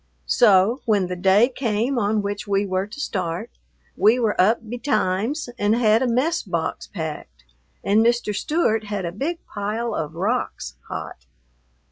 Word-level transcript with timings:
So, 0.25 0.81
when 0.85 1.05
the 1.05 1.15
day 1.15 1.47
came 1.47 1.99
on 1.99 2.23
which 2.23 2.47
we 2.47 2.65
were 2.65 2.87
to 2.87 2.99
start, 2.99 3.51
we 3.95 4.17
were 4.19 4.33
up 4.41 4.67
betimes 4.67 5.47
and 5.59 5.75
had 5.75 6.01
a 6.01 6.07
mess 6.07 6.41
box 6.41 6.87
packed 6.87 7.43
and 7.83 8.03
Mr. 8.03 8.33
Stewart 8.35 8.85
had 8.85 9.05
a 9.05 9.11
big 9.11 9.45
pile 9.45 9.93
of 9.93 10.15
rocks 10.15 10.73
hot. 10.87 11.27